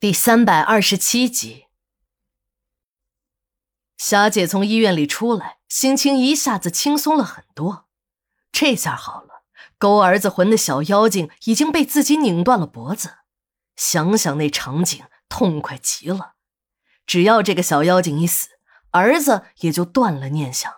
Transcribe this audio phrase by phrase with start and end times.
[0.00, 1.66] 第三百二十七集，
[3.96, 7.88] 霞姐从医院里出来，心情一下子轻松了很多。
[8.52, 9.42] 这下好了，
[9.76, 13.16] 勾儿子魂的小妖精已经被自己拧断了脖子。
[13.74, 16.34] 想想那场景，痛快极了。
[17.04, 18.50] 只要这个小妖精一死，
[18.92, 20.72] 儿子也就断了念想。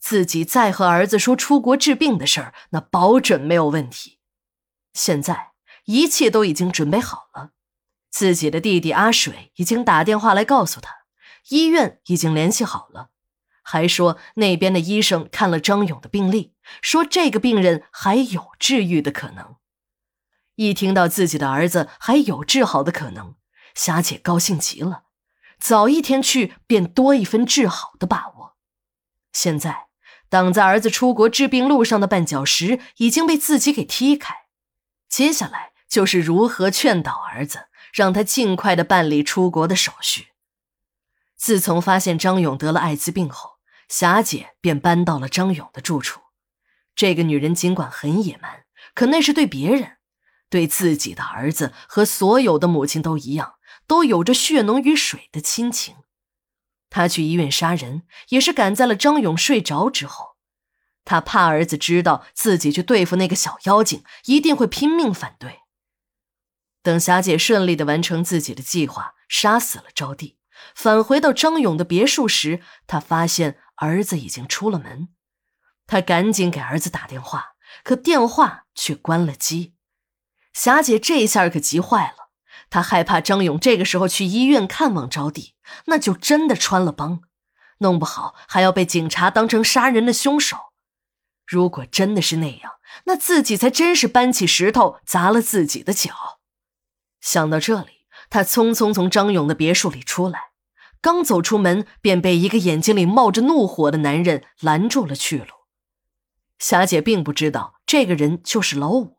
[0.00, 4.18] 自己再和儿子说出国治病的事儿，那保准没有问题。
[4.92, 5.52] 现在
[5.84, 7.52] 一切都已经准备好了。
[8.14, 10.98] 自己的弟弟阿水已经打电话来告诉他，
[11.48, 13.10] 医院已经联系好了，
[13.60, 19.56] 还说那边的医生看了张勇的病历，说这个病人还有治愈的可能。
[20.54, 23.34] 一听到自己的儿子还有治好的可能，
[23.74, 25.06] 霞姐高兴极了，
[25.58, 28.54] 早一天去便多一分治好的把握。
[29.32, 29.86] 现在
[30.28, 34.32] 挡在儿子出国治病路上的绊脚石已经被自己给踢开，
[35.08, 37.66] 接下来就是如何劝导儿子。
[37.94, 40.26] 让他尽快的办理出国的手续。
[41.36, 46.20] 自从发现张勇得了艾滋病后，霞姐便搬到了张勇的住处。
[46.96, 49.98] 这个女人尽管很野蛮，可那是对别人，
[50.50, 53.54] 对自己的儿子和所有的母亲都一样，
[53.86, 55.96] 都有着血浓于水的亲情。
[56.90, 60.34] 她去医院杀人，也是赶在了张勇睡着之后。
[61.04, 65.60] 她怕儿子知道自己去对付那个小妖精，一定会拼命反对。
[66.84, 70.36] 等霞姐顺利的完成自己的计划，杀死了招娣，
[70.74, 75.08] 返回到张勇的别墅时，她发现儿子已经出了门。
[75.86, 79.74] 她赶紧给儿子打电话，可电话却关了机。
[80.52, 82.28] 霞姐这下可急坏了，
[82.68, 85.54] 她害怕张勇这个时候去医院看望招娣，
[85.86, 87.22] 那就真的穿了帮，
[87.78, 90.58] 弄不好还要被警察当成杀人的凶手。
[91.46, 92.72] 如果真的是那样，
[93.06, 96.33] 那自己才真是搬起石头砸了自己的脚。
[97.24, 100.50] 想到这里，他匆匆从张勇的别墅里出来，
[101.00, 105.46] 刚走出门，便被一个眼睛里冒着怒火的男人拦住了去路。
[106.58, 109.16] 霞姐并不知道这个人就是老五，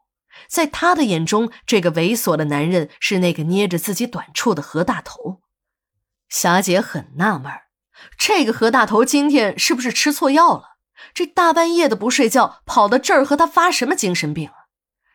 [0.48, 5.42] 在她的眼中，这个猥琐的男人是那个捏着自己短处的何大头。
[6.30, 7.52] 霞姐很纳闷
[8.20, 10.78] 这个何大头今天是不是吃错药了？
[11.16, 14.70] 这大半夜的不睡觉，跑到这儿和他发什么精神病啊？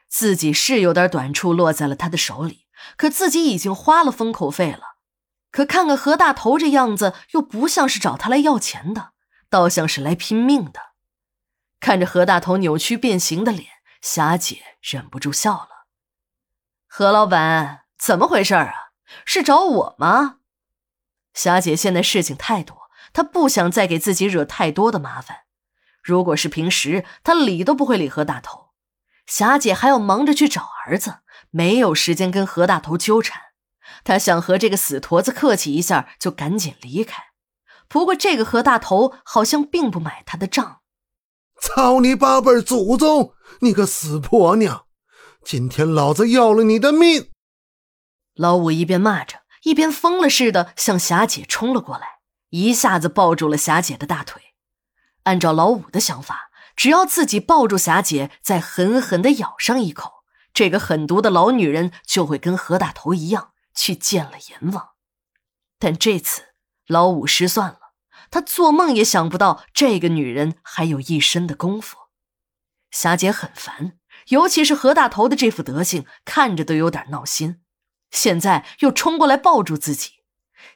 [0.08, 2.66] 自己是有点短处落在了他的手里。
[2.96, 4.96] 可自己已经花了封口费了，
[5.50, 9.12] 可看看何大头这样子，又不像是找他来要钱的，
[9.48, 10.90] 倒像是来拼命的。
[11.80, 13.68] 看着何大头扭曲变形的脸，
[14.02, 15.86] 霞姐忍不住笑了。
[16.86, 18.90] 何老板，怎么回事啊？
[19.24, 20.36] 是找我吗？
[21.34, 25.38] 霞姐现在事情太多，她不想再给自己惹太多的麻烦。
[26.02, 28.69] 如果是平时，她理都不会理何大头。
[29.30, 31.20] 霞姐还要忙着去找儿子。
[31.50, 33.40] 没有时间跟何大头纠缠，
[34.04, 37.22] 她想和这个死驼子客气一下，就赶紧离开。
[37.88, 40.80] 不过这个何大头好像并不买她的账。
[41.60, 43.34] 操你八辈祖宗！
[43.60, 44.86] 你个死婆娘！
[45.44, 47.30] 今天老子要了你的命！
[48.34, 52.18] 老五一边骂着，一边疯了似的向霞姐冲了过来，
[52.50, 54.54] 一下子抱住了霞姐的大腿。
[55.24, 56.49] 按照老五的想法，
[56.80, 60.24] 只要自己抱住霞姐，再狠狠地咬上一口。
[60.54, 64.88] 这个狠毒的老女人就会跟何大头一样去见了阎王，
[65.78, 66.54] 但这次
[66.86, 67.92] 老五失算了，
[68.30, 71.98] 他做梦也想不到这个女人还有一身的功夫。
[72.90, 73.98] 霞姐很烦，
[74.28, 77.60] 尤其是何大头的这副德行，看着都有点闹心。
[78.10, 80.12] 现在又冲过来抱住自己，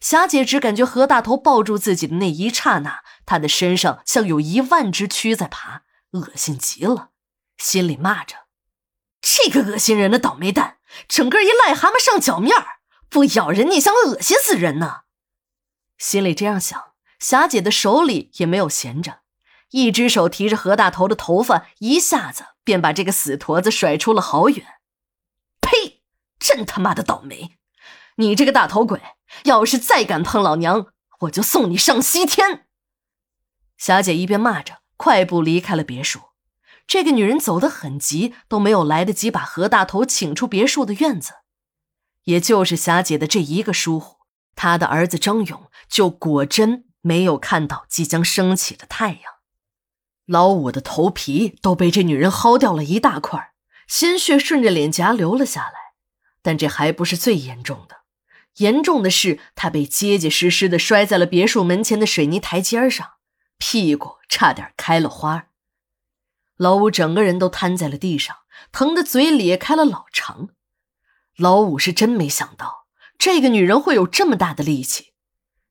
[0.01, 7.11] 霞姐只感觉何大头抱住自己的那一刹那，她的身上像有一万只蛆在爬，恶心极了，
[7.59, 8.47] 心里骂着。
[9.21, 15.03] 这个恶心人的倒霉蛋，整个一癞蛤蟆上脚面儿，不咬人你想恶心死人呢？
[15.99, 19.21] 心里这样想，霞姐的手里也没有闲着，
[19.71, 24.67] 一只手提着何大头的头发，一下子便把这个死驼子甩出了好远。
[25.61, 26.03] 呸！
[26.39, 27.57] 真他妈的倒霉！
[28.17, 29.01] 你这个大头鬼，
[29.45, 32.69] 要是再敢碰老娘，我就送你上西天！
[33.79, 36.21] 霞姐一边骂着，快步离开了别墅。
[36.87, 41.33] 这个女人走得很急，都没有来得及把何大头请出别墅的院子。
[42.25, 44.19] 也就是霞姐的这一个疏忽，
[44.55, 49.21] 她的儿子张勇就果真没有看到即将升起的太阳。
[50.27, 53.53] 老五的头皮都被这女人薅掉了一大块，
[53.87, 55.95] 鲜血顺着脸颊流了下来。
[56.43, 58.03] 但这还不是最严重的，
[58.57, 63.14] 严重的是他被结结实实的摔在了别墅门前的水泥台阶上，
[63.67, 65.47] 屁股差点开了花。
[66.59, 68.37] 老五整个人都瘫在了地上，
[68.71, 70.51] 疼得嘴咧开了老长。
[71.39, 72.85] 老五是真没想到，
[73.17, 75.15] 这个女人会有这么大的力气。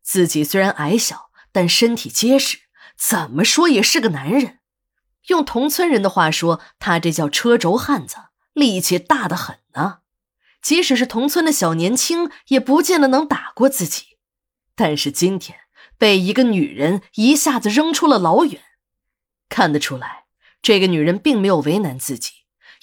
[0.01, 2.61] 自己虽然矮小，但身体结实，
[2.97, 4.57] 怎么说也是个男人。
[5.27, 8.15] 用同村人的话说，他这叫车轴汉子，
[8.53, 9.99] 力气大得很呢。
[10.63, 14.17] 即使是同村的小年轻，也不见得能打过自己。
[14.75, 15.59] 但是今天
[15.97, 18.61] 被一个女人一下子扔出了老远，
[19.49, 20.25] 看得出来，
[20.61, 22.31] 这个女人并没有为难自己。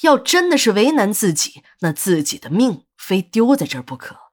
[0.03, 4.30] 要真的是为难自己，那自己的命非丢在这儿不可。